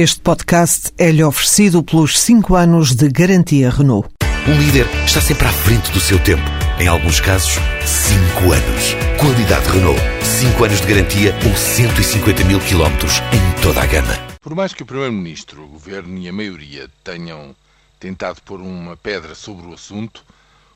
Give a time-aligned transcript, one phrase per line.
[0.00, 4.08] Este podcast é-lhe oferecido pelos 5 anos de garantia Renault.
[4.46, 6.44] Um líder está sempre à frente do seu tempo.
[6.78, 8.94] Em alguns casos, 5 anos.
[9.18, 10.00] Qualidade Renault.
[10.22, 14.14] 5 anos de garantia ou 150 mil quilómetros em toda a gama.
[14.40, 17.56] Por mais que o Primeiro-Ministro, o Governo e a maioria tenham
[17.98, 20.24] tentado pôr uma pedra sobre o assunto,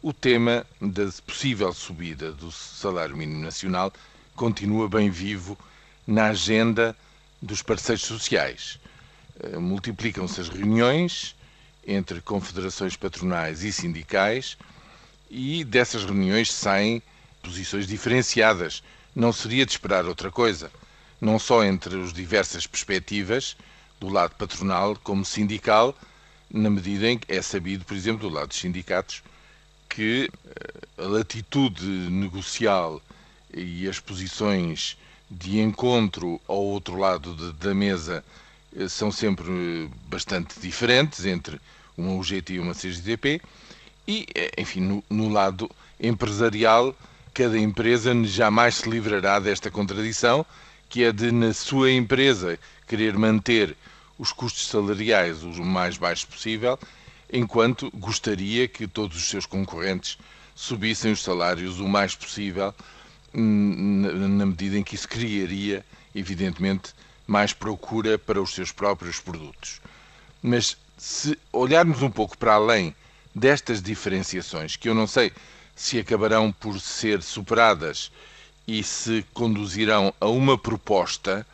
[0.00, 3.92] o tema da possível subida do salário mínimo nacional
[4.36, 5.58] continua bem vivo
[6.06, 6.96] na agenda
[7.42, 8.78] dos parceiros sociais.
[9.40, 11.36] Eh, multiplicam-se as reuniões
[11.86, 14.56] entre confederações patronais e sindicais
[15.30, 17.00] e dessas reuniões saem
[17.42, 18.82] posições diferenciadas.
[19.14, 20.72] Não seria de esperar outra coisa,
[21.20, 23.56] não só entre as diversas perspectivas
[24.00, 25.96] do lado patronal como sindical,
[26.50, 29.22] na medida em que é sabido, por exemplo, do lado dos sindicatos,
[29.88, 33.00] que eh, a latitude negocial
[33.54, 34.98] e as posições
[35.30, 38.24] de encontro ao outro lado de, da mesa
[38.88, 41.60] são sempre bastante diferentes entre
[41.96, 43.40] uma UGT e uma CGTP
[44.06, 45.70] e, eh, enfim, no, no lado
[46.00, 46.96] empresarial,
[47.34, 50.46] cada empresa jamais se livrará desta contradição,
[50.88, 53.76] que é de, na sua empresa, querer manter
[54.18, 56.78] os custos salariais o mais baixos possível,
[57.32, 60.18] enquanto gostaria que todos os seus concorrentes
[60.54, 62.74] subissem os salários o mais possível,
[63.32, 66.94] na medida em que isso criaria, evidentemente,
[67.28, 69.82] mais procura para os seus próprios produtos.
[70.42, 72.94] Mas se olharmos um pouco para além
[73.34, 75.30] destas diferenciações, que eu não sei
[75.76, 78.10] se acabarão por ser superadas
[78.66, 81.46] e se conduzirão a uma proposta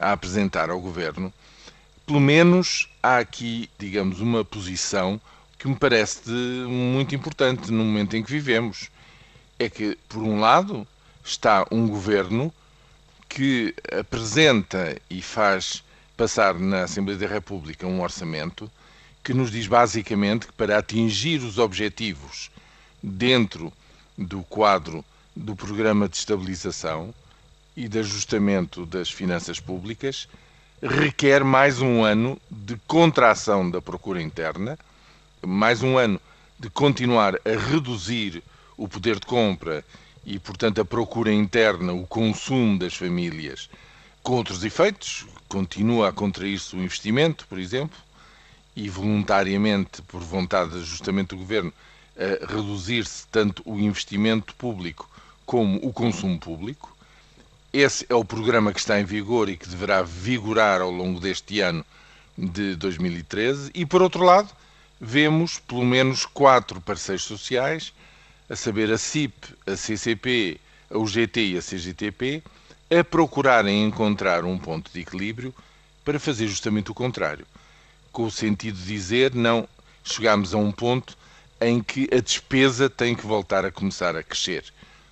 [0.00, 1.32] a apresentar ao governo,
[2.06, 5.20] pelo menos há aqui, digamos, uma posição
[5.58, 8.88] que me parece muito importante no momento em que vivemos.
[9.58, 10.86] É que, por um lado,
[11.24, 12.52] está um governo
[13.28, 15.84] que apresenta e faz
[16.16, 18.70] passar na Assembleia da República um orçamento
[19.22, 22.50] que nos diz basicamente que para atingir os objetivos
[23.02, 23.72] dentro
[24.16, 25.04] do quadro
[25.36, 27.14] do programa de estabilização
[27.76, 30.28] e de ajustamento das finanças públicas
[30.82, 34.78] requer mais um ano de contração da procura interna,
[35.46, 36.20] mais um ano
[36.58, 38.42] de continuar a reduzir
[38.76, 39.84] o poder de compra
[40.28, 43.70] e, portanto, a procura interna, o consumo das famílias,
[44.22, 47.96] com outros efeitos, continua a contrair-se o investimento, por exemplo,
[48.76, 51.72] e voluntariamente, por vontade justamente do governo,
[52.14, 55.08] a reduzir-se tanto o investimento público
[55.46, 56.94] como o consumo público.
[57.72, 61.60] Esse é o programa que está em vigor e que deverá vigorar ao longo deste
[61.60, 61.82] ano
[62.36, 63.70] de 2013.
[63.74, 64.50] E, por outro lado,
[65.00, 67.94] vemos pelo menos quatro parceiros sociais
[68.48, 70.60] a saber a CIP, a CCP,
[70.90, 72.42] a UGT e a CGTP,
[72.90, 75.54] a procurarem encontrar um ponto de equilíbrio
[76.04, 77.46] para fazer justamente o contrário.
[78.10, 79.68] Com o sentido de dizer, não
[80.02, 81.16] chegamos a um ponto
[81.60, 84.64] em que a despesa tem que voltar a começar a crescer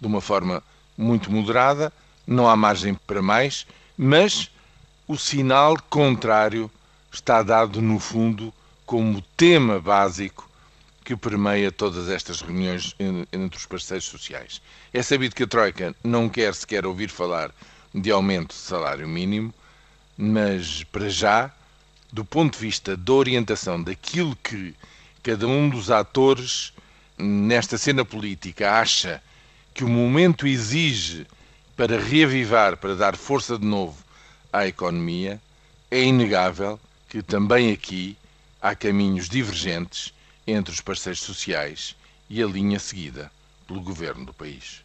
[0.00, 0.62] de uma forma
[0.96, 1.92] muito moderada,
[2.26, 4.50] não há margem para mais, mas
[5.06, 6.70] o sinal contrário
[7.12, 8.52] está dado no fundo
[8.86, 10.47] como tema básico
[11.08, 12.94] que permeia todas estas reuniões
[13.32, 14.60] entre os parceiros sociais.
[14.92, 17.50] É sabido que a Troika não quer sequer ouvir falar
[17.94, 19.54] de aumento de salário mínimo,
[20.18, 21.50] mas para já,
[22.12, 24.74] do ponto de vista da orientação daquilo que
[25.22, 26.74] cada um dos atores
[27.16, 29.22] nesta cena política acha
[29.72, 31.26] que o momento exige
[31.74, 33.96] para reavivar, para dar força de novo
[34.52, 35.40] à economia,
[35.90, 38.14] é inegável que também aqui
[38.60, 40.12] há caminhos divergentes
[40.50, 41.94] entre os parceiros sociais
[42.30, 43.30] e a linha seguida
[43.66, 44.82] pelo governo do país.